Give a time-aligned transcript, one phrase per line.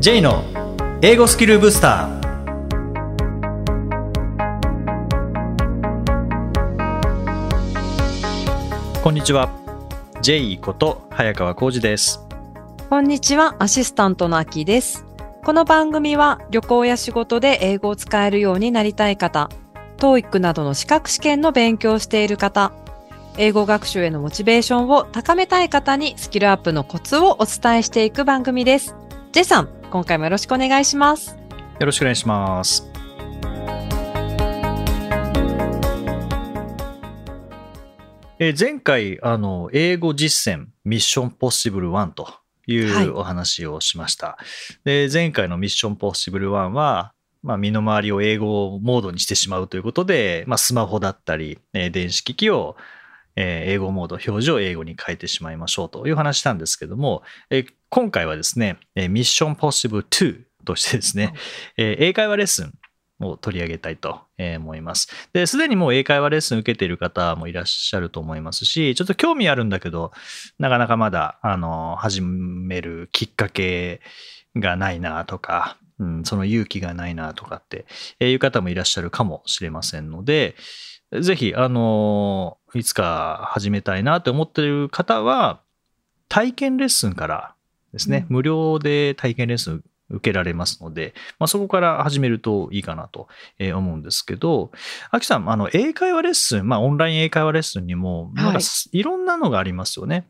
[0.00, 0.44] J の
[1.02, 2.22] 英語スキルブスター
[9.02, 9.50] こんにちは
[10.22, 12.24] J こと早川浩二です
[12.88, 15.04] こんにちは、アシスタントのアキです。
[15.44, 19.50] この番組は旅行や仕事で英語を使えるようになりたい方、
[19.96, 22.70] TOEIC などの資格試験の勉強をしている方、
[23.36, 28.94] 英語学習へのモチベーションを高めたい方にスキルアップのコツをお伝えしていく番組です。
[29.38, 31.38] J さん、今回もよろしくお願いします。
[31.78, 32.90] よろしくお願いします。
[38.40, 42.28] えー前回あの英語実践ミッションポッシブル1と
[42.66, 43.06] いはい。
[43.06, 44.38] うお話をしました、
[44.82, 47.12] で前回のミッションポッシブル1は
[47.44, 52.76] まあ、身の回りを英語モードにしてしまうということで、まあ、スマホだったり、えー電子機器を、
[53.36, 61.32] えー英語モード、表示を英語に変えてしまいましょうという話したんですけども、えー今回はですね、えーミッションポッシブル2としてですね、
[61.78, 62.74] えー英会話レッスン
[63.20, 65.08] を取り上げたいとえー思います。
[65.32, 70.12] で、すでにもう英会話レッスン受けている方もいらっしゃると思いますし、ちょっと興味あるんだけど、
[70.58, 74.02] なかなかまだ、あの、始めるきっかけ
[74.54, 77.86] がないなとか、うん、その勇気がないなとかって
[78.20, 80.56] いう方もいらっしゃるかもしれませんので、
[81.20, 85.62] ぜひ、あの、いつか始めたいなと思っている方は、
[86.28, 87.54] 体験レッスンから
[87.92, 94.70] ですね、う無料で体験レッスン受けられますので、まあ、そこから始めるといいかなとえー思うんですけど、
[95.10, 100.26] アキさん、あの、英会話レッスン、まあ、オンライン英会話レッスンにも、なんかすいろんなのがありますよね。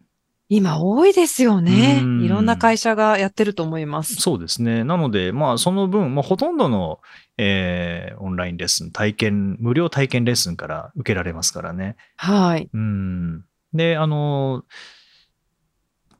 [0.50, 2.24] 今多いですよねうん。
[2.24, 4.14] いろんな会社がやってると思います。
[4.14, 4.82] そうですね。
[4.82, 7.00] なので、まあ、その分、まあ、ほとんどの、
[7.36, 11.96] えーオンラインレッスン、体験、無料体験レッスンから受けられますからね。
[12.16, 12.68] はい。
[12.72, 13.44] うん。
[13.74, 14.64] で、あの、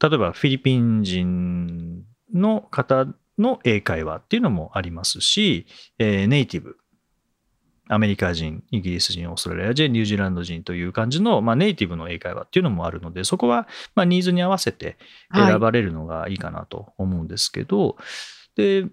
[0.01, 3.07] 例えばフィリピン人の方
[3.39, 5.67] の英会話っていうのもありますし、
[5.99, 6.77] えーネイティブ、
[7.89, 14.99] アメリカ人、イギリス人、オーストラリア人、ニュージーランド人という感じの、まあ、ネイティブの英会話っていうのもあるので、そこは、まあ、ニーズに合わせて
[15.31, 15.51] はい。
[15.51, 17.97] 選ばれるのがいいかなと思うんですけど、
[18.57, 18.87] で、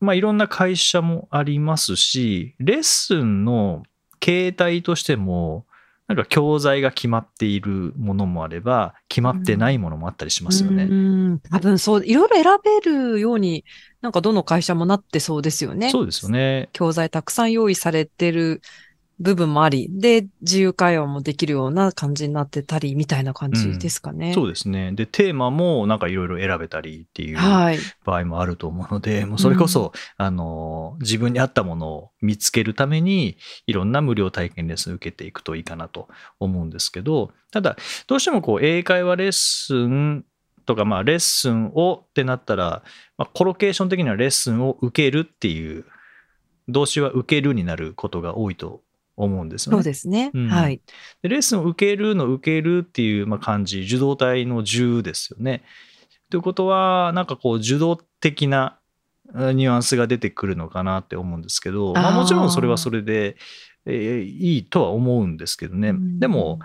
[0.00, 3.84] まあ、いろんな会社もありますし、レッスンの
[4.18, 5.66] 形態としても、
[6.14, 10.84] なんか教材が決まっているものもあれば、決まってないものもあったりしますよね。
[10.84, 13.64] うん、多分そう、いろいろ選べるように、
[14.00, 15.90] なんかどの会社もなってそうですよね。
[15.90, 16.68] そうですよね。
[16.72, 18.60] 教材たくさん用意されてる
[19.22, 24.34] 部分もあり、で、自由会話もできるような感じになってたり、みたいな感じですかね。
[24.34, 24.92] そうですね。
[24.92, 27.78] で、テーマもなんかいろいろ選べたりっていうはい。
[28.04, 36.08] 場合もあると思うので、もうそれこそ、あの、自分に合ったものを見つけるために、いろんな無料体験レッスンを受けていくといいかなと
[36.40, 37.76] 思うんですけど、ただ、
[38.08, 40.24] どうしてもこう、英会話レッスン
[40.66, 42.82] とか、まあ、レッスンをってなったら、
[43.16, 45.84] まあ、コロケーション的にはレッスンを受けるっていう、
[46.68, 48.82] 動詞は受けるになることが多いと
[49.16, 49.76] 思うんですよね。
[49.76, 50.30] そうですね。
[50.34, 50.80] うんはい。
[51.22, 55.64] でレッスンを受けるの受けるっていうまあ漢字受動体の受ですよね。
[56.30, 58.78] ということはなんかこう受動的な
[59.34, 63.36] あニュアンスが出てくるのかなって思うんですけどまあ、もちろんそれはそれで、
[63.86, 65.90] えーいいとは思うんですけどね。
[65.90, 66.58] うんでも、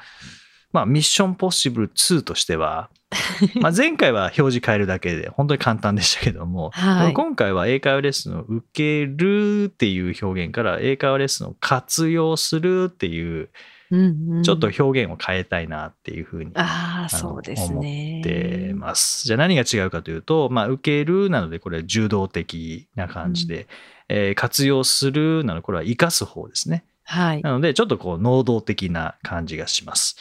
[0.72, 2.90] まあ、ミッションポッシブル2としては
[3.62, 13.50] まあ前回は表示変えるだけで本当に簡単でしたけども、はい今回は英会話レッスンを受けるっていう表現から英会話レッスンを活用するっていう
[13.92, 18.22] うんうんちょっと表現を変えたいなっていうふうにあそうですね。
[18.22, 19.24] 思ってます。
[19.24, 23.68] じゃあ何が違うかというと、まあ、受けるなのでこれは受動的な感じで、
[24.10, 26.84] えー活用するなのでこれは生かす方ですね。
[27.06, 27.42] はい。
[27.42, 30.18] なのでちょっとこう能動的な感じがします。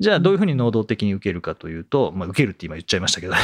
[0.00, 3.40] じゃあどういうふうに能動的に受けるかというと、まあ、受けるって今言っちゃいましたけどね。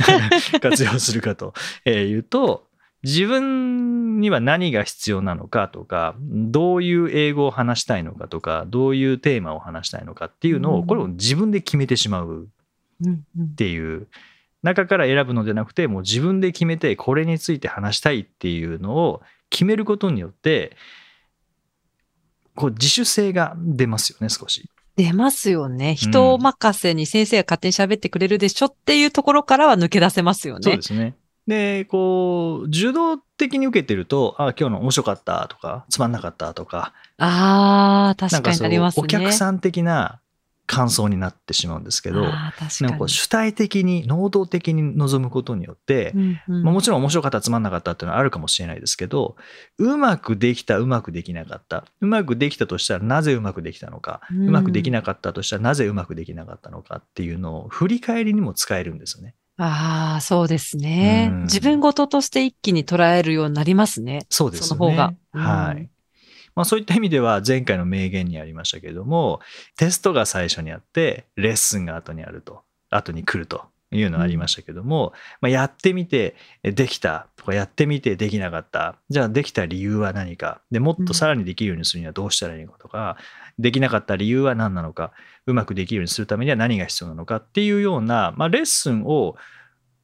[0.60, 1.52] 活用するかと。
[1.86, 2.66] いうと
[3.02, 10.76] 自分には何が必要なのかとかどういう英語を話したいのかとかどういうテーマを話したいのかっていうのうん。
[10.80, 12.48] をこれを自分で決めてしまう
[13.02, 14.06] っていう。
[14.62, 20.76] 中から選ぶのではなくてもう自分で決めてこれについて話したいっていうのを決めることによって
[22.54, 24.68] こう自主性が出ますよね少し。
[25.02, 25.94] 出ますよね。
[25.94, 30.62] 人任せに先生が勝手に喋ってくれるでしょっていうところからは抜け出せますよね。
[30.62, 31.16] そうですね。
[31.46, 39.04] でこう受動的に受けてると「あ今日の面白かった」とか「つまんなかった」とかああ、確かになりますね。
[39.04, 40.19] お客さん的な
[40.70, 49.34] 感想になってしまうんですけどなんかこう主体的に能動的に臨むことによって、うんうんまあ、もちろん面白かったつまんなかったっていうのはあるかもしれないですけど
[49.78, 59.34] うまくできたうまくできなかったうまくできたとしたらなぜうまくできたのか、ううんまくできなかったとしたらなぜうまくできなかったのかっていうのを振り返りにも使えるんですよね。
[59.56, 61.42] ああ、そうですねうん。
[61.42, 64.26] 自分事として一気に捉えるようになりますね。
[64.30, 64.68] そうですよね。
[64.68, 65.90] その方がうんはい。
[66.60, 69.40] まあ、そういった意味では前回の名言にありましたけれども
[69.78, 72.60] テストが最初にあってレッスンが後にあると
[72.90, 73.62] 後に来ると
[73.92, 83.16] いうのがありましたけども、まあ、やってみてえできたとかやってみてできなかったじゃあできた理由は何かでもっとさらにできるようにするにはどうしたらいいのかとか、
[83.58, 85.12] できなかった理由は何なのか
[85.46, 89.36] うまくできるようにするためには何が必要なのかっていうような、まあ、レッスンを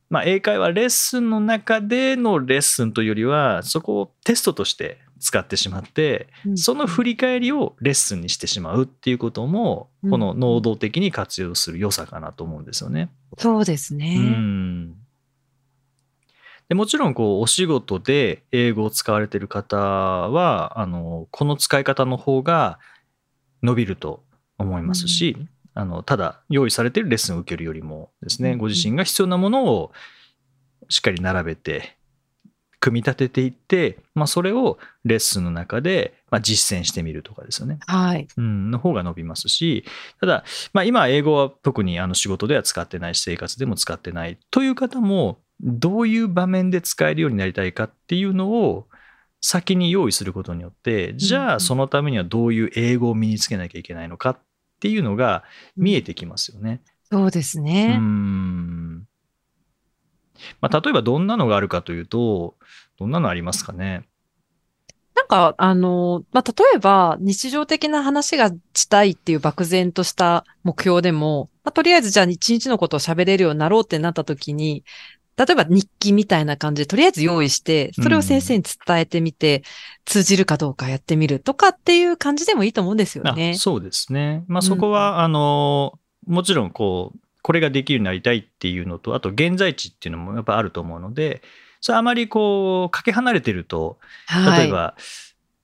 [0.08, 6.59] まあ、英会話レッスンの中でのレッスンというよりはそこをテストとして使ってしまってうん。
[6.59, 10.11] その振り返りをレッスンにしてしまうっていうこともうん。
[10.11, 13.11] この能動的に活用する良さかなと思うんですよね。
[13.39, 14.17] そうですね。
[14.19, 14.95] うん。
[16.69, 22.81] でもちろんこうお仕事で英語を使われている方はあのこの使い方の方が
[23.63, 24.25] 伸びると
[24.59, 25.37] 思いますし、
[25.75, 28.59] あのただ用意されているレッスンを受けるよりもですね、うん。
[28.59, 29.93] ご自身が必要なものを
[30.89, 31.95] しっかり並べて
[32.87, 37.81] 組み立てていって、まあ、それをレッスンの中で、まあ、実践してみるとかですよね。
[37.85, 38.29] はい。
[38.37, 39.85] うん、の方が伸びますし、
[40.21, 48.87] ただ、まあ、今、英語は特にあの仕事では使ってないし、生活でも使ってないという方も、どういう場面で使えるようになりたいかっていうのを
[49.41, 54.39] 先に用意することによって、じゃあ、そのためにはどういう英語を身につけなきゃいけないのかっ
[54.79, 55.43] ていうのが
[55.77, 56.82] 見えてきますよね。
[57.11, 57.97] そうですうね。
[57.97, 59.06] ん
[60.61, 62.55] まあ、例えばどんなのがあるかというと、
[62.99, 64.05] どんなのありますかね？
[65.15, 74.85] なんか、あの、まあ、例えば、日常的な話がしたいっていう漠然とした目標でも、まあ、とりあえずじゃあ一日のことを喋れるようになろうってなった時に、
[75.37, 79.62] 例えば日記みたいな感じで、とりあえず用意して、それを先生に伝えてみて、
[80.05, 83.59] 通じるかどうかやってみるとかっていう感じでもいいと思うんですよねあ。
[83.59, 84.44] そうですね。
[84.49, 91.43] まあ、そこは、あの、もちろん、こう、これができるようになりたいっていうのと、あと、現在地っていうのもやっぱあると思うので、
[91.81, 94.62] それあまりこう、かけ離れてると、はい。
[94.64, 94.96] 例えば、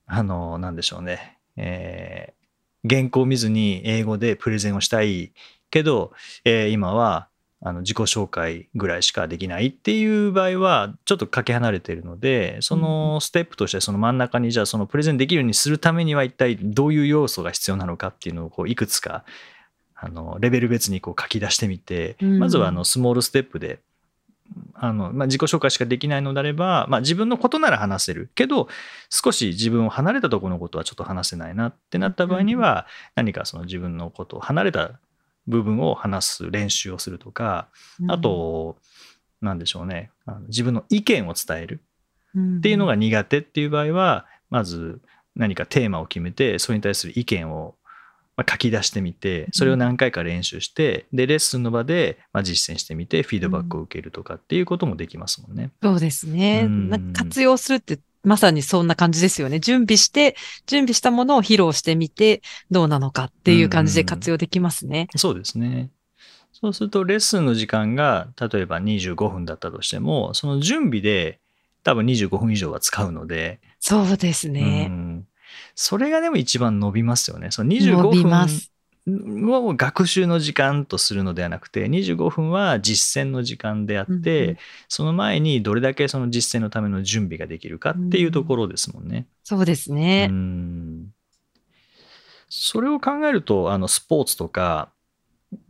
[0.06, 1.38] あの、なんでしょうね。
[1.56, 2.42] えー
[2.88, 5.32] 原稿を見ずに英語でプレゼンをしたい
[5.70, 6.12] けど、
[6.44, 7.28] えー今は、
[7.64, 19.24] あの自己紹介ぐらいしかできないっていう場合はちょっとかけ離れてるのでそのステップとしてその真ん中にじゃあそのプレゼンできるようにするためには一体どういう要素が必要なのかっていうのをこういくつか
[20.04, 22.38] あのレベル別にこう書き出してみて、うん。
[22.40, 23.78] まずはあのスモールステップで
[24.74, 28.28] あの、まあ、自己紹介しかできないのであれば、まあ、自分のことなら話せる。
[28.34, 28.68] けど
[29.10, 34.98] 少し自分を離れたところのことはちょっと話せないなってなった場合には、何かその自分のことを離れた
[35.46, 37.68] 部分を話す練習をするとか、
[38.08, 38.76] あと、
[39.40, 40.10] なんでしょうね。
[40.26, 41.80] あの自分の意見を伝える。
[42.34, 45.00] うん、っていうのが苦手っていう場合はまず
[45.36, 47.74] 何かテーマを決めてそれに対する意見を
[48.36, 55.70] まあ書き出してみてそれを何回か練習してでレッスンの場でまあ実践してみてフィードバックを受けるとかっていうこともできますもんね。
[55.82, 56.64] そうですね。
[56.66, 59.58] うんなんか活用するって、まさにそんな感じですよね。
[59.58, 60.36] 準備して、
[60.66, 62.40] 準備したものを披露してみて、
[62.70, 65.08] どうなのかっていう感じで活用できますね。
[65.16, 65.90] そうですね。
[66.52, 71.40] そうするとレッスンの時間が例えば25分だったとしてもその準備で
[71.82, 74.86] 多分25分以上は使うので、そうですね。
[74.90, 75.26] うん
[75.74, 77.50] それがでも一番伸びますよね。
[77.50, 78.72] その伸び25ます。
[79.06, 84.56] 分を学習の時間とするのではなくて25分は実践の時間であって、うんうん
[84.88, 89.26] その前にどれだけその実践のための準備ができるかっていうところですもんね。
[89.42, 90.28] そうですね。
[90.30, 91.14] うん
[92.48, 94.90] それを考えるとあのスポーツとか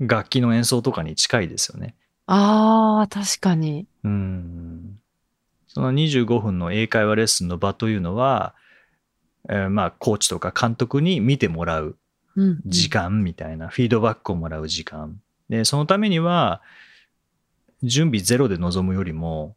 [0.01, 1.95] 楽器の演奏とかに近いですよね。
[2.27, 3.87] ああ、確かに。
[4.05, 4.99] うん
[5.69, 8.55] その25分の英会話レッスンの場というのは、
[9.49, 11.97] えーまあコーチとか監督に見てもらう
[12.67, 15.21] 時間みたいな、フィードバックをもらう時間。
[15.49, 16.63] でそのためには
[17.83, 19.57] 準備ゼロで臨むよりも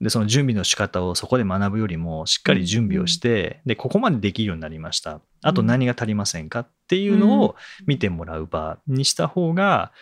[0.00, 5.20] でその準備の仕方をそこで学ぶよりもしっかり準備をして、でここまでできるようになりました。
[5.42, 7.56] あと何が足りませんかっていうのを
[7.86, 9.92] 見てもらう場にした方が、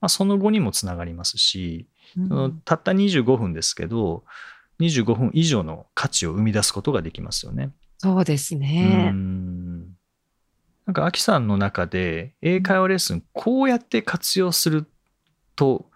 [0.00, 1.86] まあ、その後にもつながりますし、
[2.64, 4.24] たった25分ですけど
[4.80, 7.70] 25分以上の価値を生み出すことができますよね。
[8.02, 9.10] そうですうね。
[9.10, 9.82] ん
[10.86, 14.90] なんか、アキさんの中で、英会話レッスン、こうやって活用する
[15.54, 15.86] と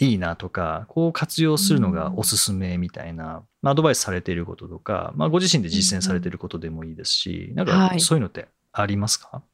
[0.00, 8.00] いいなとか、こう活用するのがおすすめみたいな、まあアドバイスされていることとか、まあ、ご自身で実践されていることでもいいですし、なんか、はい。
[8.00, 9.44] そういうのってありますか、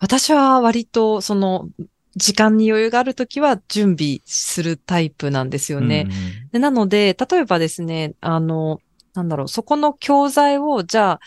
[0.00, 1.68] 私は割と、その、
[2.16, 6.08] 時間に余裕があるときは準備するタイプなんですよね。
[6.52, 8.80] でなので、例えばですね、あの、
[9.14, 11.20] なんだろう、そこの教材を、じゃあ、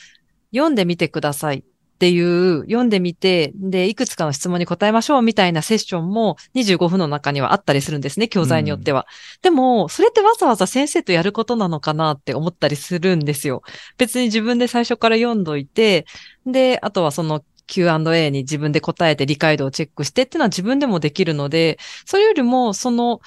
[0.52, 1.64] 読んでみてくださいっ
[1.98, 9.08] っていう読んでみて、で、いくつかの質問に答えましょうみたいなセッションも25分の中にはあったりするんですね、教材によっては。
[9.42, 13.64] でも、それってわざわざ先生とやることなのかなって思ったりするんですよ。
[13.98, 16.06] 別に自分で最初から読んどいて、
[16.46, 23.22] で、あとはその Q&A に自分で答えて理解度をチェックしてっていうのは自分でもできるので、それよりも、その、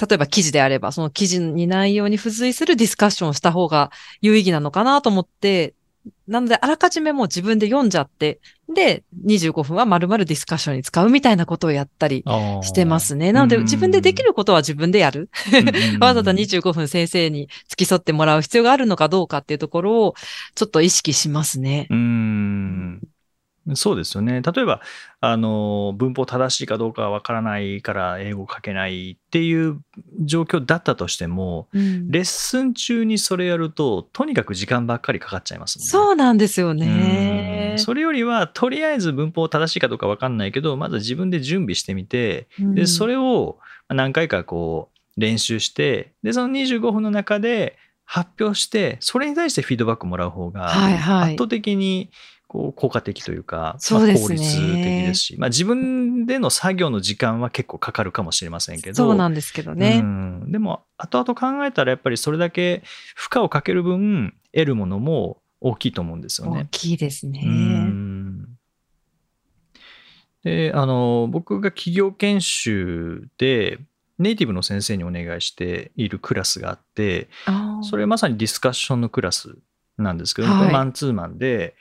[0.00, 5.74] 例えば記事であれば、その記事に内容に付随するディスカッションをした方が有意義なのかなと思って、
[6.28, 12.24] なので、あらかじめもう自分で読んじゃって、で、25分は丸々ディスカッションに使うみたいなことをやったり
[12.62, 13.32] してますね。
[13.32, 15.30] なので、自分でできることは自分でやる。
[16.00, 20.14] わざわざ25分先生に付き添ってもらう必要があるのかどうかっていうところを、
[20.54, 21.86] ちょっと意識しますね。
[21.90, 23.00] うん
[23.74, 24.42] そうですよね。
[24.42, 24.80] 例えば、
[25.20, 29.80] あの、文法正しいかどうかはわからないから英語を書けないっていう
[30.20, 35.90] 状況だったとしても、うん、レッスン中にそれやると、とにかく時間ばっかりかかっちゃいますもんね。
[35.90, 37.74] そうなんですよね。
[37.78, 43.58] それよりは、とりあえず文法正しいかどうかわかんないけど、まず自分で準備してみて、うん、で、それを
[43.88, 50.72] 何回かこう練習して、で、その25分の中で発表して、それに対してフィードバックもらう方が、
[51.24, 52.10] 圧倒的に、はいはい
[52.48, 60.00] こう効果的というか、そうですね、効率的ですし、まあ、自分での作業の時間は結構かかるかもしれませんけど、そうなんですけどね。
[60.02, 62.82] うん、でも、後々考えたら、やっぱりそれだけ
[63.14, 66.62] 負荷をかける分、得るものも大きいと思うんですよね。
[66.62, 67.44] 大きいですね。
[70.46, 73.80] であの僕が企業研修で
[74.18, 77.28] ネイティブの先生にお願いしているクラスがあって
[77.82, 79.56] それまさにディスカッションのクラス
[79.98, 81.74] なんですけど、はい、マンツーマンで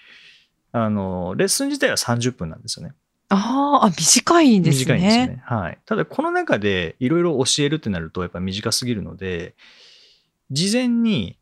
[0.78, 2.94] あの、レッスン自体は30分なんですよね。
[3.30, 4.80] ああ、短いんですね。
[4.80, 5.42] 短いんですね。
[5.46, 5.78] はい。
[5.86, 9.56] ただ、この中でいろいろ教えるってなると、やっぱ短すぎるので、
[10.52, 11.38] 事前に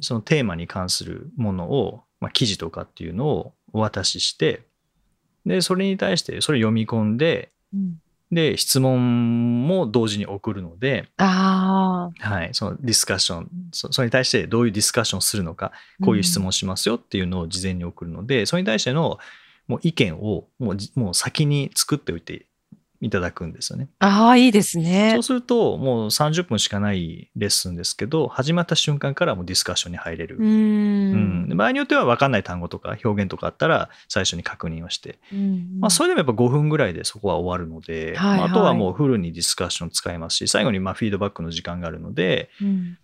[0.00, 4.66] そのテーマに関するものを、まあ、記事とかっていうのをお渡しして、
[5.46, 7.98] で、それに対してそれ読み込んで、うん、
[8.32, 19.18] で、質問も同時に送るので、あはい、そのディスカッションそ、それに対してどういうディスカッションをするのか、こういう質問しますよっていうのを事前に送るので、うん、それに対しての
[19.68, 22.46] もう意見をもうもう先に作っておいて
[23.00, 23.88] いただくんですよね。
[23.98, 25.12] ああ、いいですね。
[25.14, 30.36] そうすると、もう30分しかないレッスンですけど、始まった瞬間からもうディスカッションに入れる。
[30.38, 35.18] うんうん、場合によっては分かんない単語とか表現とかあったら、最初に確認をして、
[35.78, 42.98] まあ、それでもやっぱ5分ぐらいでそこは終わるので、はいはい、あとはもうフルにディスカッション使えますし、最後にまあフィードバックの時間があるので、うん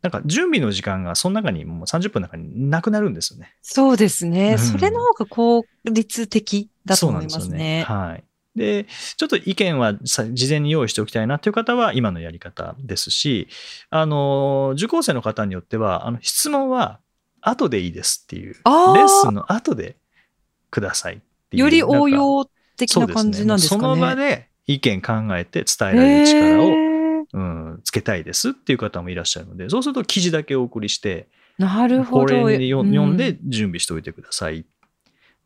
[0.00, 3.56] なんか準備の時間がその中にもう30分の中になくなるんですよね。
[3.62, 4.52] そうですね。
[4.52, 7.42] うん、それの方が効率的だと思いますね。
[7.42, 8.24] すねはい。
[8.58, 8.86] で、
[9.16, 13.48] ちょっと意見は事前に用意しておきたいなという方は今のやり方ですし、
[13.90, 17.00] あの、受講生の方によっては、あの質問は
[17.40, 19.96] 後でいいですっていう、レッスンの後で
[20.70, 21.18] くださいっ
[21.50, 21.62] ていう。
[21.62, 22.44] より応用
[22.76, 23.80] 的な感じなんですかね。
[23.80, 26.88] その場で意見考えて伝えられる力を、
[27.32, 32.26] うん、つけたいですっていう方もいらっしゃるので、そうすると記事だけお送りして、なるほど。
[32.26, 34.64] これに読んで準備しておいてください。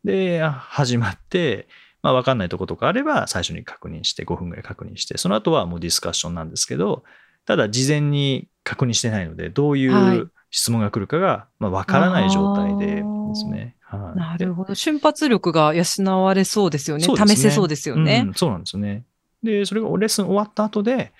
[0.04, 1.68] で、始まって、
[2.02, 7.04] まあ、分かんないとことかあれば最初に確認して5分ぐらい確認してその後はもうディスカッションなんですけど
[7.46, 13.74] ただ事前に確認してないのでどういう質問が来るかがまあ分からない状態でですね。
[13.80, 14.74] はい、なるほど。
[14.74, 15.84] 瞬発力が養
[16.22, 17.06] われそうですよね。
[17.06, 19.04] ね試せそうですよね、うん、そうなんですよね。
[19.42, 21.12] で、それがレッスン終わった後で、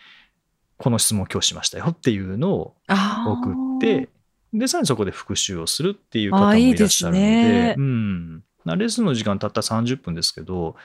[0.79, 4.09] この質問を今日しましたよっていうのを送って、
[4.53, 8.43] で、さらにそこで復習をするっていう方もいらっしゃるので、いいでね、うん。
[8.65, 10.77] レッスンの時間たった30分ですけど、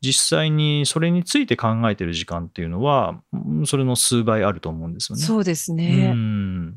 [0.00, 3.20] 実際にそれについて考えてる時間っていうのは、
[3.64, 5.22] それの数倍あると思うんですよね。
[5.22, 6.10] そうですね。
[6.12, 6.74] うん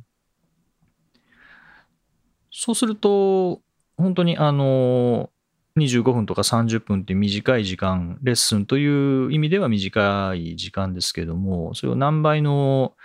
[2.59, 3.61] そうすると、
[3.97, 5.29] 本当にあの、
[5.77, 12.95] 25分とか30分って短い時間、レッスンという意味では短い時間ですけども、それを何倍の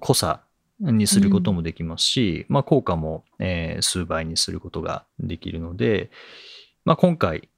[0.00, 0.42] 濃さ
[0.80, 6.10] にすることもできますし、うん、まあ効果も、えー、数倍にすることができるので、
[6.84, 7.48] まあ、今回、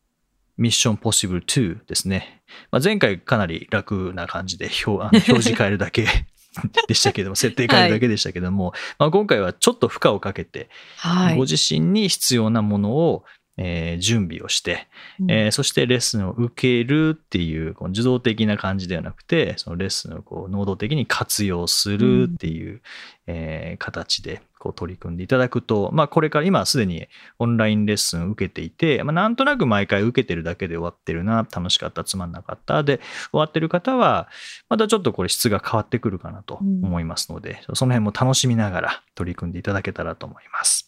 [0.56, 2.42] ミッションポッシブル2ですね。
[2.70, 6.06] まあ、前回かなり楽な感じで表あの表示変えるだけ
[6.88, 13.24] でしたけども、設定変えるだけでしたけども、はい、まあ、今回はちょっと負荷をかけて、はい、ご自身に必要なものを
[13.56, 14.88] えー、準備をして、
[15.28, 22.80] えー、そしてレッスンを受けるっていうこの受動的な感じではなくてそのレッスンをこう能動的に活用するっていう、うん、
[23.26, 32.98] えー、形でこう取り組んでいただくと、まあ、これから今すでにオンラインレッスンを受けていて、まあ、なんとなく毎回受けてるだけで終わってるな楽しかったつまんなかったで
[33.32, 34.28] 終わってる方は
[34.68, 40.81] またちょっとこれ質が変わってくるかなと思いますので、うん、その辺も楽しみながら取り組んでいただけたらと思います。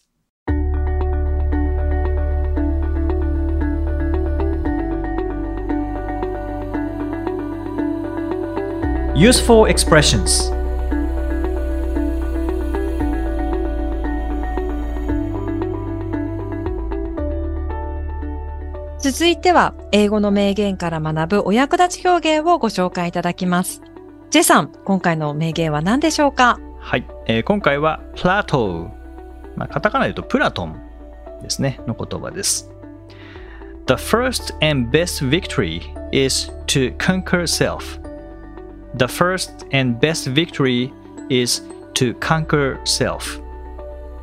[9.15, 10.53] Useful expressions.
[18.99, 23.81] 続いては、英語の名言から学ぶお役立ち表現をご紹介いただきます。
[24.31, 26.59] ジェさん、今回の名言は何でしょうか？
[26.81, 28.89] はい、えー今回はプラトー、
[29.55, 30.77] まあ、カタカナで言うとプラトン
[31.41, 32.69] ですねの言葉です。
[33.87, 38.03] The first and best victory is to conquer self
[38.97, 40.91] The first and best victory
[41.29, 41.61] is
[41.95, 43.41] to conquer self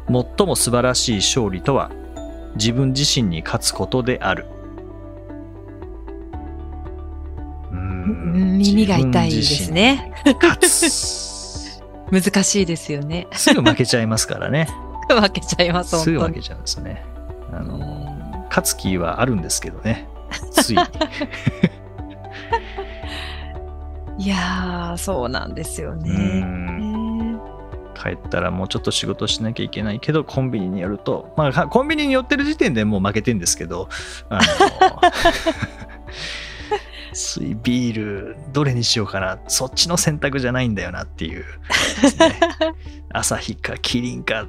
[0.07, 1.91] 最も素晴らしい勝利とは
[2.57, 4.47] 自分自身に勝つことである
[8.03, 10.13] 耳が痛いですね。
[12.11, 13.27] 難しいですよね。
[13.33, 14.69] すぐ負けちゃいますからね。
[15.09, 15.99] 負けちゃいます。
[16.01, 17.03] すぐ負けちゃうんですね。
[17.53, 17.79] あの、
[18.49, 20.09] 勝つ気はあるんですけどね。
[20.51, 20.77] つい。
[24.19, 26.41] いやー、そうなんですようね。
[26.41, 27.41] ん
[27.95, 33.89] 帰ったらもうちょっと仕事しなきゃいけないけど、コンビニによると、まあ、かコンビニに寄ってる時点でもう負けてんですけど、
[34.29, 34.43] あの
[37.15, 41.45] ついビール、どれにしようかな、そっちの選択じゃないんだよなっていう
[42.19, 42.41] ね、
[43.13, 44.47] 朝日かキリンか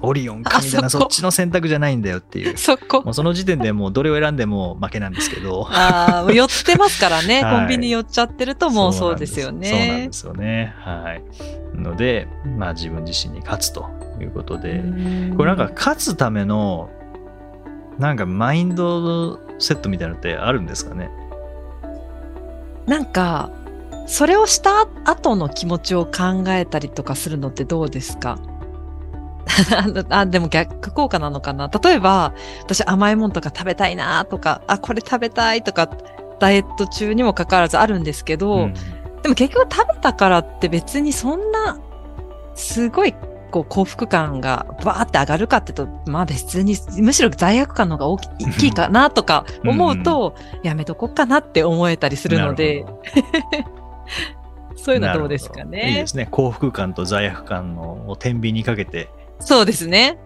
[0.00, 2.56] オリオンかみたいな、あそっちの選択じゃないんだよっていう。
[2.58, 3.10] そこも。
[3.10, 5.66] うその時点でもうどれを選んでも負けなんですけど。
[5.70, 7.42] ああ、寄ってますからね。
[7.44, 10.08] はいコンビニ寄っちゃってるともうそうですよそうなんでね。
[10.10, 10.74] すよね。
[10.78, 11.22] はい。
[11.78, 12.26] ので、
[12.58, 13.88] まあ自分自身に勝つと
[14.20, 14.82] いうことで、
[15.36, 16.90] これなんか勝つための、
[17.98, 21.10] なんかマインドセットみたいなのってあるんですかね？
[22.86, 23.50] なんか、
[24.06, 28.38] それをした後の気持ちを考えたりとかするのってどうですか？
[30.10, 31.68] あでも逆効果なのかな？
[31.68, 35.88] 例えば、私甘いものとか食べたいなとか、あ、これ食べたいとか、
[36.38, 38.74] ダイエット中にもかかわらずあるんですけど、うん。
[39.22, 41.78] でも結局食べたからって別にそんな、
[42.54, 43.14] すごい
[43.50, 52.84] こう幸福感がバーって上がるかってと、まあ別に、むしろ罪悪感の方が大き大きいかなとか思うと、やめとこっかなって思えたりするので。
[54.74, 55.90] そういうのどはどうですかね？
[55.90, 56.26] いいですね。
[56.28, 59.10] 幸福感と罪悪感のを天秤にかけて、
[59.44, 60.18] そうですね。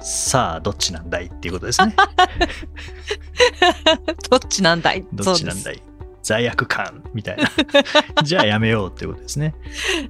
[0.00, 1.94] さあ、どっちなんだいっていうことですね。
[4.30, 5.04] どっちなんだい？
[5.12, 5.82] どっちなんだい？
[6.22, 7.44] 罪悪感みたいな。
[8.22, 9.54] じゃあやめようっていうことですね。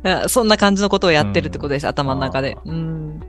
[0.02, 2.56] あそんな感じのことをやってるってことです、頭の中で。
[2.58, 3.20] あうん。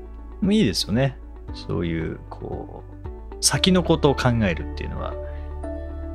[0.50, 1.18] いいですよね。
[1.54, 2.84] そういう、こ
[3.32, 5.14] う、先のことを考えるっていうのは、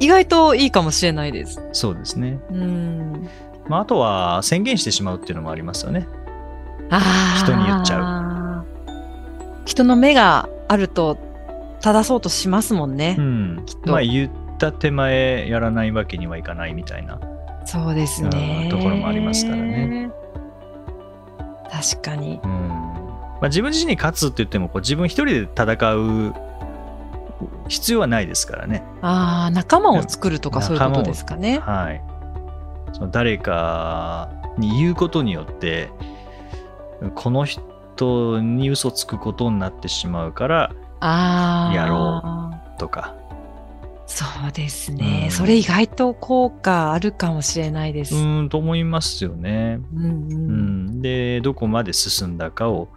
[0.00, 1.62] 意外といいかもしれないです。
[1.72, 2.40] そうですね。
[2.50, 3.28] うん。
[3.68, 6.06] まあ、あとは宣言してしまうっていうのもありますよね。
[6.90, 8.04] あー人に言っちゃう。
[9.76, 11.18] 人の目があると
[11.80, 13.16] 正そうとしますもんね。
[13.18, 13.80] うんきっ。
[13.80, 17.20] とまあ、言った手前やらないわけにはいかないみたいな。
[17.66, 18.70] そうですね。
[18.72, 20.10] うんところもありますからね。
[21.70, 22.40] 確かに。
[22.42, 22.50] うん。
[22.50, 26.32] まあ、自分自身に勝つって言っても、こう自分一人で戦う
[27.68, 28.82] 必要はないですからね。
[29.02, 31.58] ああ、仲間を作るとかそういうことですかね。
[31.58, 32.02] はい。
[32.94, 35.90] その誰かに言うことによって、
[37.14, 37.75] この人
[38.40, 41.74] に嘘つくことになってしまうからああ。
[41.74, 42.22] やろ
[42.78, 43.14] とか。
[44.08, 48.14] そうですね、うんそれ意外と効果あるかもしれないです。
[48.14, 49.80] ううんと思いますよね。
[49.94, 52.88] うんうん、で、どこまで進んだかを、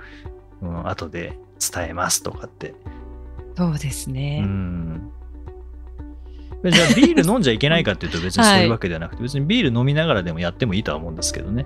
[0.62, 2.76] うん、後で伝えますとかって。
[3.58, 4.42] そうですうね。
[4.42, 5.12] ん。
[6.64, 11.66] じゃあビール飲んじゃいけないかっていうと別に そういうわけではなくて、別にビール飲みながらでもやってもいいとは思うんですけどね。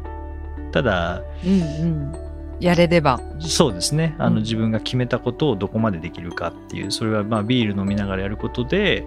[0.71, 2.15] ただ、うんうん。
[2.59, 3.19] やれれば。
[3.39, 4.15] そうですね。
[4.19, 4.35] あうん。
[4.35, 9.05] の自分が決めたことをどこまでできるかっていうそれはまあビール飲みながらやることで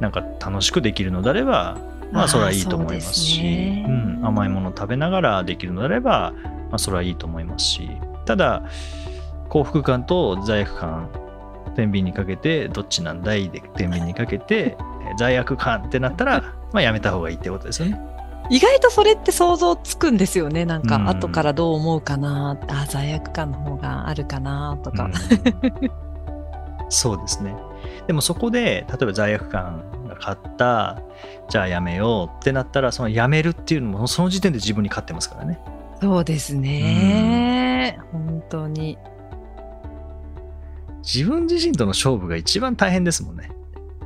[0.00, 1.78] なんか楽しくできるのであれば
[2.12, 3.86] まあそれはいいと思いますしね。
[3.88, 6.32] うん、甘いもの食べながらできるのであれば、
[6.70, 7.88] まあ、それはいいと思いますし。
[8.24, 8.62] ただ
[9.48, 11.08] 幸福感と罪悪感
[11.76, 13.48] 天秤にかけてどっちなんだい？
[13.50, 16.40] で天秤にかけてえー罪悪感ってなったら、
[16.72, 18.00] まあ、やめた方がいいってことですよね。
[18.50, 20.64] 意外とそれって想像つくんですよね。
[20.64, 22.58] なんか、うん後からどう思うかな。
[22.68, 25.04] あ罪悪感の方があるかなとか。
[25.04, 26.06] うん
[26.88, 27.54] そうですね。
[28.06, 31.02] でもそこで、例えば罪悪感が勝った、
[31.48, 35.58] じゃあやめようってなったら、そのやめるっていうのも、その時点で自分に勝ってますからね。
[36.00, 37.98] そうですね。
[38.12, 38.98] 本当に。
[41.02, 43.50] 自分自身との勝負が一番大変ですもんね。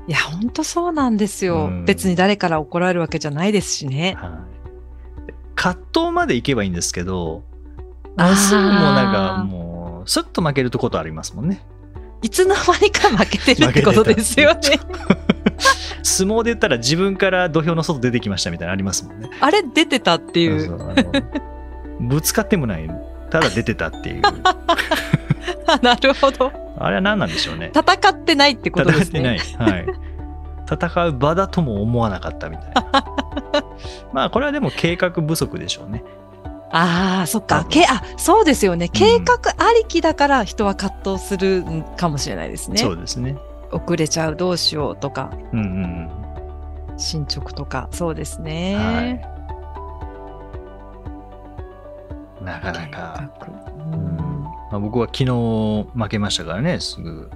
[0.09, 1.67] いや、本当そうなんですよ。
[1.67, 4.17] うん別に誰から怒られるわけじゃないですしね。
[4.19, 4.45] は
[5.29, 7.43] い、葛藤までいけばいいんですけど、
[8.17, 11.63] あーすぐもうなんかもう、すっと負けるとことありますもんね。
[12.23, 14.61] いつの間にか負けてるってことですよね。
[16.03, 19.31] 相撲で言ったら自分から土俵の外出てきましたみたいなのありますもんね。
[19.41, 20.67] あれ出てたっていう。
[20.67, 21.13] そうそう
[22.01, 22.91] ぶつかってもない
[23.31, 24.23] ただ出てたっていう
[25.83, 26.53] なるほど。
[26.79, 27.71] あれは何なんでしょうね。
[27.75, 29.37] 戦ってないってことですね。
[29.37, 29.87] 戦ってない、はい、
[30.71, 33.05] 戦う場だとも思わなかったみたいな。
[34.13, 36.03] まあこれはでも計画不足でしょうね。
[36.73, 37.67] ああ、そっか。
[37.69, 38.89] けあ、そうですよね。
[38.89, 41.65] 計画ありきだから人は葛藤する
[41.97, 42.79] かもしれないですね。
[42.79, 43.37] そうですね。
[43.73, 45.67] 遅れちゃう、どうしようとか、うんうん
[46.91, 46.99] うん。
[46.99, 48.77] 進捗とか、そうですね。
[48.77, 49.03] は
[52.41, 52.45] い。
[52.45, 53.31] なかな計か、
[53.93, 54.20] うん
[54.71, 55.27] まあ、僕は昨日
[55.95, 57.31] 負けましたからねすぐ。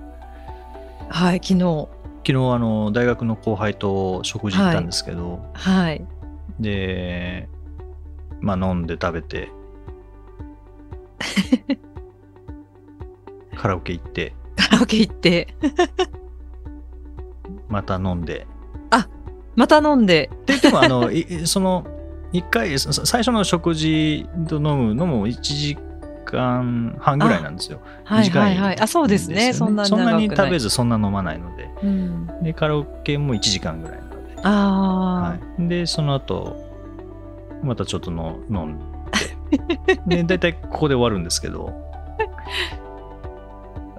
[1.09, 1.89] はい、昨日。
[2.27, 6.07] 昨日あの大学の後輩と食事行ったんですけど、はい。
[6.59, 7.49] で
[8.41, 9.51] まあ飲んで食べて。
[13.57, 14.35] カラオケ行って。
[14.57, 15.55] カラオケ行って、
[17.69, 18.47] また飲んで。
[19.57, 21.87] また飲んで、ででもあのい その
[22.33, 25.79] 1回さ最初の食事と飲むのも1時
[26.35, 27.81] 間半ぐらいなんですよ。
[28.05, 28.81] はい短はいはい。
[28.81, 29.49] あ、そうですね。
[29.49, 31.69] よそんなにそんなに食べずそんな飲まないので。
[31.83, 36.57] うん、でカラオケも1時間ぐらいなので、あはい、でその後
[37.63, 38.85] またちょっとの飲んで。
[40.23, 41.73] で大体ここで終わるんですけど。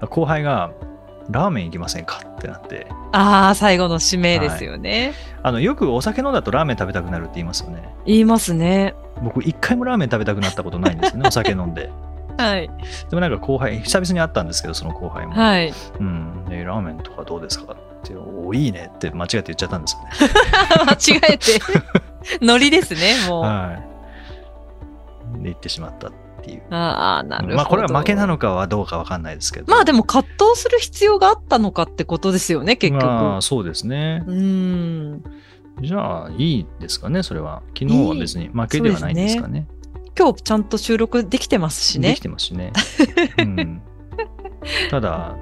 [0.10, 0.72] 後輩が
[1.32, 2.88] 「ラーメン行きませんか?」ってなって。
[3.12, 5.14] あ、ああ、最後の締めですよね。
[5.42, 7.90] あのよくお酒飲んだとラーメン食べたくなるって言いますよね。
[8.06, 8.94] 言いますね。
[9.22, 11.90] 僕一回もラーメン食べたくなったことないんですよねお酒飲んで
[12.38, 12.70] はい。
[13.10, 15.74] でもなんか後輩久々に会ったんですけどその後輩も、はい。
[16.00, 20.10] うんでラーメンとかどうですかっておいいねって間違えて言っちゃったんですよね
[20.86, 21.60] 間違えて。
[22.42, 23.46] ノリですね、もう。
[23.46, 23.96] あはい
[25.38, 26.12] で言ってしまったっ
[26.44, 27.56] ていうあー、なるほど。
[27.58, 33.06] まあこれは負けなのかはどうかわかんないですけどまあでも葛藤する必要があったのかってことですよね、結局。
[33.06, 35.24] まあそうですねうーん。
[35.82, 39.68] じゃあいいですかねそれは昨日は別に負けではないんですかね
[40.18, 42.20] 今日ちゃんと収録できてますしねでき。
[42.22, 42.72] てますしね、
[43.38, 43.82] うん、
[44.90, 45.36] ただ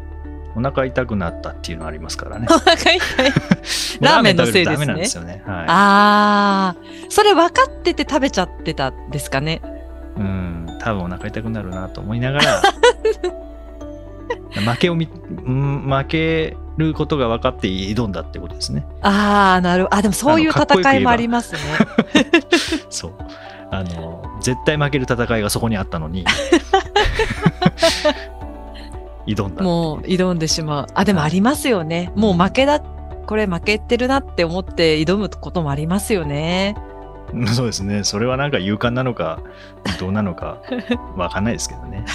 [0.55, 2.99] お腹痛くなったっていうのはありますからねお腹痛い。
[4.01, 5.43] ラーメンのせいですねすよね。
[5.45, 5.65] はい。
[5.67, 6.75] ああ、
[7.09, 9.61] それ分かってて食べちゃってたんですかね？
[10.17, 12.61] うん、多分お腹痛くなるなと思いながら、
[14.73, 18.85] 負けをみ、うん負けることが分かって挑んだってことですね。
[19.01, 19.93] ああ、なる。
[19.93, 21.59] あ、でもそういう戦いもありますね。
[22.89, 23.13] そう。
[23.71, 26.25] あの、絶対負ける戦いがそこにあったのに、
[29.25, 29.63] 挑んだ。
[29.63, 30.87] もう挑んでしまう。
[30.93, 32.11] あ、でもありますよね。
[32.15, 36.75] もう負けだ、これ負けてるなって思って挑むこともありますよね。
[37.33, 38.03] う んそうですね。
[38.03, 39.39] それはなんか勇敢なのか、
[39.99, 40.57] どうなのか、
[41.15, 42.05] 分かんないですけどね。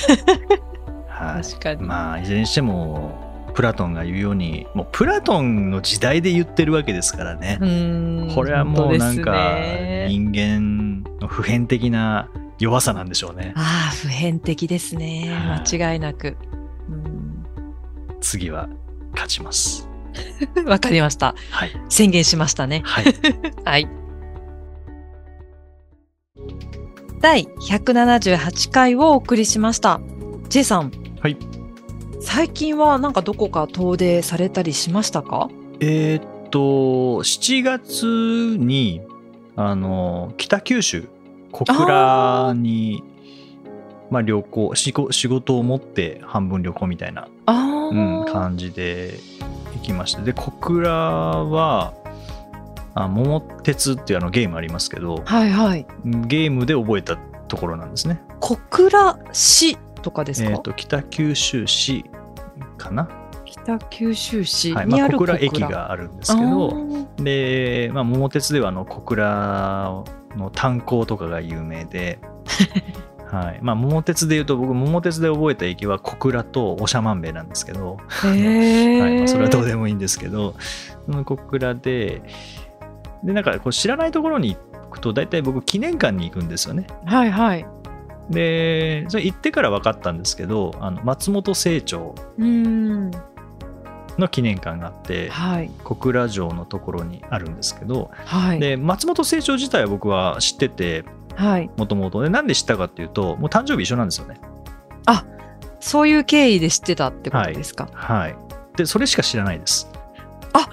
[1.09, 1.42] はい。
[1.42, 1.83] 確かに。
[1.83, 3.28] まあいずれにしても
[3.59, 7.59] プラトンが言うようにもうプラトンの時代で言ってるわけですからね
[8.33, 9.59] これはもうなんか
[10.07, 15.33] 人間の普遍的な弱さなんでしょうねああ、普遍的ですね。
[15.33, 16.37] はい間違いなく。
[16.88, 17.44] うん
[18.21, 18.68] 次は
[19.11, 19.88] 勝ちます
[20.64, 21.35] わかりました。
[21.51, 22.83] はい宣言しましたね。
[22.85, 23.07] はい
[23.66, 23.88] はい。
[27.21, 30.01] 第178回をお送りしました。
[30.49, 30.92] J さん。
[31.21, 31.37] はい。
[32.20, 35.48] 最近はなんかどこか遠出されたりしましたか？
[35.81, 36.59] えーっと
[37.22, 39.02] 7月に
[39.57, 41.09] あの北九州
[41.52, 43.02] 小倉に
[44.11, 49.14] まあ旅行仕事仕事を持って半分旅行みたいなあうん、あ、感じで
[49.74, 50.22] 行きました。
[50.22, 51.94] で、小倉は、
[52.94, 55.87] あ桃鉄っていうあのゲームありますけど、はいはい。
[56.04, 58.20] ゲームで覚えたところなんですね。
[58.40, 62.04] 小倉市とかですか、えっ、と、北九州市
[62.76, 63.08] かな、
[63.44, 64.72] 北九州市。
[64.72, 67.22] はいまあ、にある小倉駅があるんですけあど、ー。
[67.22, 70.04] で、まあ、桃鉄ではあの小倉
[70.37, 72.18] の炭鉱とかが有名で、
[73.30, 80.54] はいまあ、桃鉄でいうと僕桃鉄で覚えた駅は小倉と長万部なんですけど、 はいまあ、それはどうでもいいんですけど、
[81.06, 82.22] その小倉で、
[83.22, 86.87] で、なんかこう知らないところに行くと、大体僕、記念館に行くんですよね。
[87.04, 87.66] はいはい。
[88.31, 92.14] で、それ行ってから分かったんですけど、あの松本清張。
[94.19, 95.71] の記念館があって、はい。
[95.85, 98.59] 小倉城のところにあるんですけど、はい。
[98.59, 101.05] で、松本清張自体は僕は知ってて、
[101.37, 101.71] はい。
[101.77, 102.21] もともと。
[102.23, 104.41] で、なんで知ったかっていうと、もう誕生日一緒なんですよね。
[105.81, 108.37] そういう経緯で知ってたってことですか、はい。
[108.77, 109.88] で、それしか知らないです。
[110.53, 110.69] あ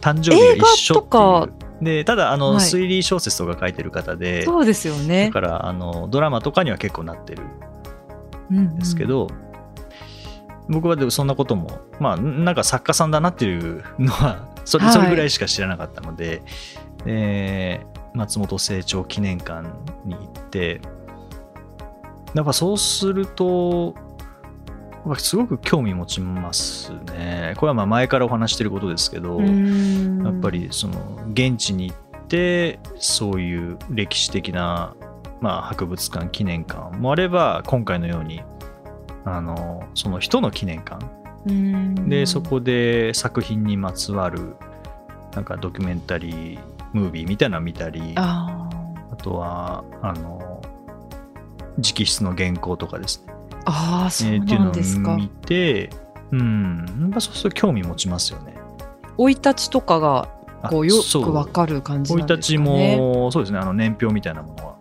[0.00, 1.63] 誕生日が一緒という。
[1.84, 2.56] で、ただ、あの、はい。
[2.64, 5.26] 推理小説とか書いてる方で、そうですよね。
[5.26, 5.32] だ。
[5.32, 7.42] からあのドラマとかには結構なってる。
[8.50, 8.78] うんうんん。
[8.78, 9.28] ですけど、
[10.68, 14.94] 僕はでもそんなこともまあなんか作家さんだなっていうのは それはい。
[14.94, 16.42] それぐらいしか知らなかったので、
[17.06, 19.68] えー松本清張記念館
[20.04, 20.80] に行って
[22.32, 23.94] やっぱそうすると
[25.18, 27.54] すごく興味持ちますね。
[27.56, 29.46] これはまあ前からお話してることですけど、や
[30.24, 34.94] やっぱりその現地に行ってそういう歴史的な、
[35.40, 38.42] まあ、博物館記念館もあれば今回のように
[39.24, 41.04] あのその人の記念館。
[42.08, 44.56] でそこで作品にまつわる
[45.34, 46.58] なんかドキュメンタリー
[46.94, 48.66] ムービーみたいなの見たりあ
[49.12, 50.62] あとはあの
[51.76, 53.33] 直筆の原稿とかですね、ー
[53.64, 55.16] あーそうなんですか。
[55.16, 55.90] 見て
[56.32, 56.86] うん。
[57.02, 58.54] やっぱそうすると興味持ちますよね。
[59.16, 60.28] 生い立ちとかが
[60.62, 63.58] あこうよくわかる感じ生い立ちもそうですね。
[63.58, 64.76] あの年表みたいなものは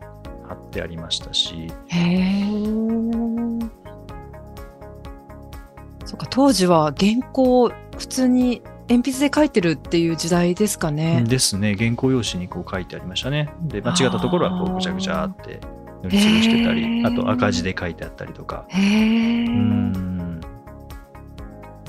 [0.47, 1.71] 貼ってありましたし。
[1.87, 2.43] へえ
[6.05, 11.23] そっか当時は原稿普通に鉛筆で書いてるっていう時代ですかね。
[11.27, 11.75] ですね。
[11.75, 13.53] 原稿用紙にこう書いてありましたね。
[13.61, 15.59] で間違ったところはこうぐちゃぐちゃって
[16.03, 17.07] 塗りつぶしてたへりー。
[17.07, 18.65] あと赤字で書いてあったりとか。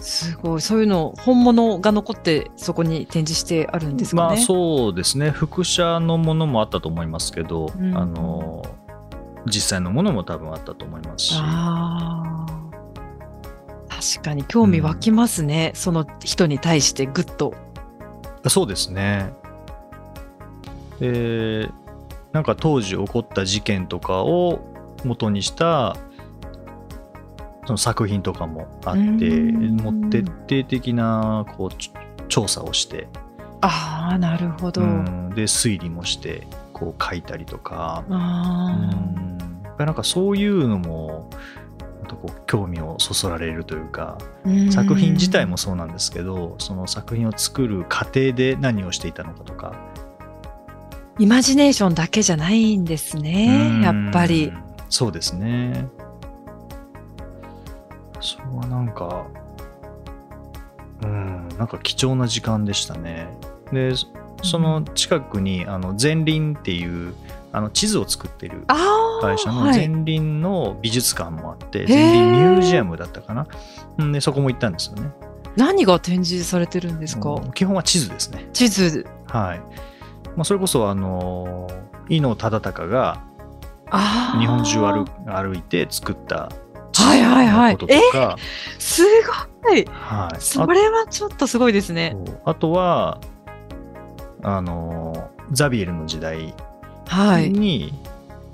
[0.01, 0.61] すごい。
[0.61, 4.29] そういうの本物が残ってそこに展示してあるんですかね。
[4.29, 5.31] まあそうですね。
[5.31, 7.97] 複写のものもあったと思いますけど、うん。
[7.97, 8.65] あの
[9.47, 11.35] 実際のものも多分あったと思いますし。
[14.15, 17.55] 確かに興味湧きますね、その人に対してぐっと。
[18.49, 19.33] そうですね。
[21.01, 21.71] で
[22.35, 24.61] なんか当時起こった事件とかを
[25.05, 25.97] 元にした
[27.65, 29.77] その作品とかもあってうん。
[29.77, 33.07] もう徹底的なこう調査をして、
[33.63, 34.83] ああなるほど。
[34.83, 35.31] うん。
[35.31, 41.31] で推理もしてこう書いたりとか、うあんやっぱりなんかそういうのも
[42.01, 49.94] なんかこう興味をそそられるというかー作品自体もそうなんですけどその作品を作る過程で何をしていたのかとか
[51.19, 54.49] イマジネーションだけじゃないんですねやっぱり。
[54.49, 55.89] うんそうですね。
[58.21, 59.27] それはなんか
[61.03, 63.27] うんなんか貴重な時間でしたね。
[63.73, 64.07] でそ
[64.45, 67.15] その近くにあの前輪っていう
[67.51, 68.65] あの地図を作ってる
[69.21, 69.89] 会社のはい。
[69.89, 71.89] 前輪の美術館もあって、ー。
[71.89, 73.49] 前輪ミュージアムだったかな、
[73.99, 75.11] うんでそこも行ったんですよね。
[75.57, 78.49] 何が展示されてるんですか、うん基本は地図ですね。
[78.53, 79.07] 地図。
[79.27, 79.63] はい、
[80.37, 81.69] まあ、それこそあの
[82.09, 83.23] 伊能忠敬が
[84.39, 86.51] 日本中歩歩いて作った
[86.97, 87.75] はいはいはい。
[87.77, 88.37] こととか、
[88.79, 89.03] す
[89.63, 89.85] ごい。
[89.87, 92.17] はい、それはちょっとすごいですあね。
[92.45, 93.21] あとは
[94.43, 96.55] あのザビエルの時代
[97.07, 97.51] はい。
[97.51, 97.93] に、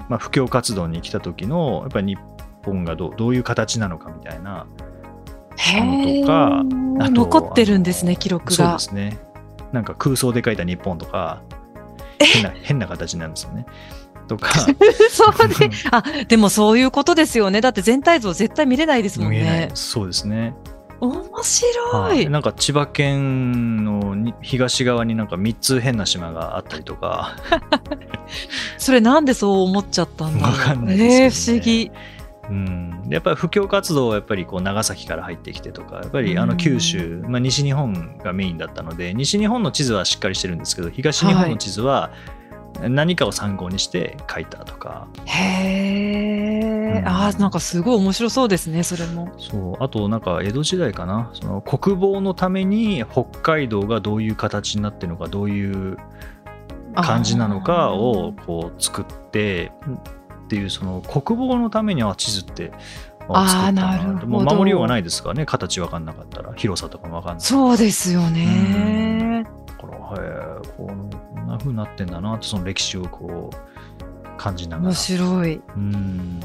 [0.08, 2.18] まあ、布教活動に来た時のやっぱり日
[2.64, 4.66] 本がどうどういう形なのかみたいな
[5.56, 8.52] へのとかと残ってるんですね記録が。
[8.52, 8.78] そうで。
[8.78, 9.18] すね。
[9.72, 11.42] なんか空想で書いた日本とか
[12.20, 13.66] 変な変な形なんですよね
[14.28, 14.52] とか
[15.10, 15.70] そうね。
[15.90, 17.60] あ、でもそういうことですよね。
[17.60, 19.70] だって全体像絶対見れないですもん見えないね。
[19.74, 20.54] そうですね
[21.00, 21.98] 面白。
[21.98, 27.36] はいい、なんか千葉県のに東側になんか3つ変な島があったりとか
[28.78, 30.58] それなんでそう思っちゃったんだろう。
[30.58, 31.90] わかんないですけどねえー不思議。
[32.50, 33.02] うん。
[33.08, 36.48] やっぱり布教活動はやっぱりこう長崎から入ってきてとかやっぱりあうん。
[36.50, 42.10] の九州、まあ、西日本がメインだったので西日本の地図はしっかりしてるんですけど東日本の地図は
[42.82, 47.00] 何かを参考にして書いたとか、へえ。
[47.00, 47.08] うん。
[47.08, 48.84] あーなんかすごい面白そうですね。
[48.84, 49.32] それも。
[49.38, 49.84] そう。
[49.84, 51.30] あとなんか江戸時代かな。
[51.34, 55.98] その国防のために北海道がどういう形になってるのかどういう
[56.94, 59.72] 感じなのかをこう作って
[60.50, 62.72] っていうその国防のためには地図って
[63.28, 64.26] あー作ったなるほど。
[64.26, 65.46] もう守りようがないですからね。
[65.46, 66.52] 形わかんなかったら。
[66.54, 67.40] 広さとかもわかんない。
[67.40, 69.44] そうですよね。
[69.68, 71.08] だからへえこん
[71.46, 74.88] な風になってんだなってその歴史をこう感じながら。
[74.88, 75.62] 面白い。
[75.76, 76.40] うん。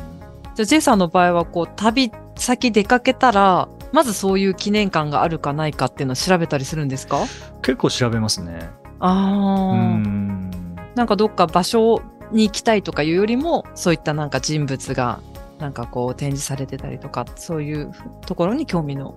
[0.54, 7.18] じゃあ J さんの場合はこう旅先出かけたらまずそういう記念館があるかないかっていうのを調べたりするんですか？
[7.64, 8.70] 結構調べますね。
[9.00, 10.52] あうあ、ん。
[10.94, 12.04] なんかどっか場所
[12.36, 15.22] に行きたいとかいうよりもそういったなんか人物が
[15.60, 17.92] なんかこう展示されてたりとかそういう
[18.26, 19.16] ところに興味の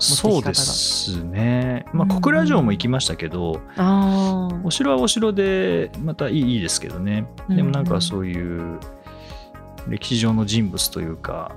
[0.00, 1.84] そうですね。
[1.92, 2.12] まうん。
[2.12, 7.26] あ小倉城も行きましたけど、あお城はお城でまたいいいいですけどね。
[7.48, 7.56] うん。
[7.56, 8.78] でもなんかそういう
[9.88, 11.52] 歴史上の人物というか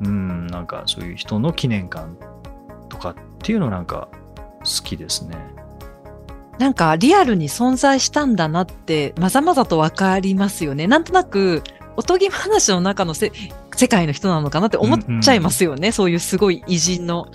[0.00, 2.08] うんなんかそういう人の記念館
[2.88, 4.08] とかっていうのなんか
[4.60, 5.36] 好きですね
[6.58, 11.62] なんかリアルに存在したんだなってまざまざとわかりますよねなんとなく
[11.96, 13.32] おとぎ話の中のせ
[13.76, 15.92] 世界の人なのかなって思っちゃいますよね。
[15.92, 17.26] そういうすごい偉人の、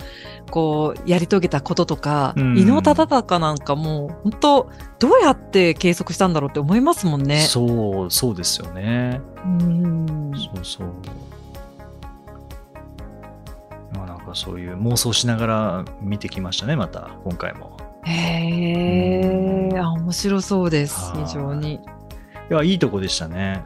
[0.50, 7.40] こう、やり遂げたこととか、うん伊能忠敬なんかもう、本当どうやって計測したんだろうって思いますもんね。
[7.40, 9.20] そう、そうですよね。
[9.44, 10.32] うん。
[10.34, 10.88] そうそう。
[13.92, 17.79] まあなんかそういう妄想しながら見てきましたね、また、今回も。
[18.04, 21.12] へえ、あ、面白そうです。
[21.12, 21.74] はい非常に。
[21.74, 21.78] い
[22.52, 23.64] や、いいとこでしたね。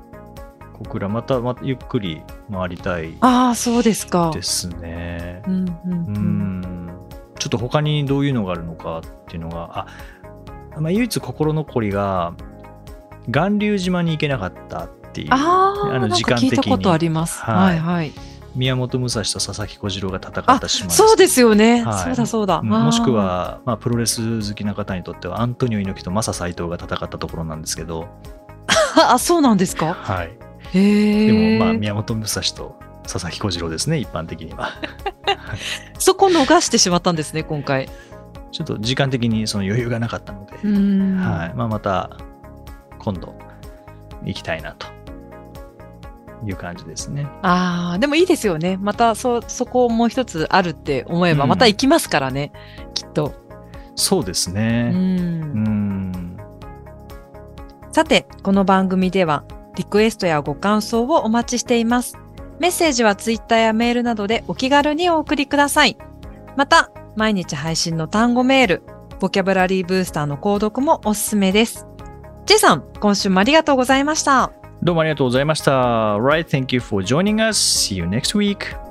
[0.75, 4.31] 小倉、また、またゆっくり回りたいああ、そうですか。
[4.35, 5.43] ですね。
[5.47, 6.61] うんうんううん。
[6.61, 6.89] ん。
[7.39, 9.87] ちょっと他にどういうのがあるのかっていうのが、
[10.77, 12.35] あ、まあ、唯一心残りが、
[13.29, 15.29] 巌流島に行けなかったっていう。
[15.33, 17.41] あの時間的に聞いたことあります。
[17.41, 18.13] ははいいはい。
[18.55, 21.83] 宮本武蔵と佐々木小次郎が戦あった島、そうですよね。
[21.83, 22.61] はいそうだそうだ。
[22.63, 28.09] うんもしくは、まあ、プロレス好きな方にとってはアントニオ猪木とマサ斎藤が戦ったところなんですけど、
[28.97, 29.95] あそうなんですか。
[29.95, 30.39] はい。
[30.73, 34.71] でも、まあ、宮本武蔵と佐々木小次郎ですね一般的には
[35.99, 37.89] そこ逃してしまったんですね、今回。
[38.51, 41.17] ちょっと時間的にその余裕がなかったので、うん。
[41.17, 42.11] はいまあ、また
[42.99, 43.35] 今度
[44.25, 44.87] 行きたいなと
[46.47, 48.79] いう感じですねああ、でもいいですよね。
[48.81, 52.53] また、そ、そこもう一つあるって思えば、うんまた行きますからね。
[52.95, 53.35] きっと。
[53.95, 54.55] そうですう。
[54.55, 56.37] ねうんん
[57.93, 59.45] さて、この番組では、
[59.77, 62.19] リクエストやご感想をお待ちしています。
[62.59, 65.97] メッセージはツイッターやメールなどでお気軽にお送りください。
[66.57, 68.83] また、毎日配信の単語メール、
[69.21, 71.87] ボキャブラリーブースターの購読もおすすめです。
[72.47, 74.53] J さん、今週もありがとうございました。
[74.85, 76.19] どうもありがとうございました。
[76.19, 77.57] Right, thank you for joining us.
[77.57, 78.84] See you next week.